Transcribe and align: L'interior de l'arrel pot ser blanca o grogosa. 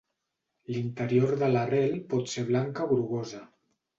L'interior 0.75 1.33
de 1.43 1.49
l'arrel 1.51 1.93
pot 2.13 2.33
ser 2.33 2.47
blanca 2.49 2.87
o 2.87 2.91
grogosa. 2.95 3.45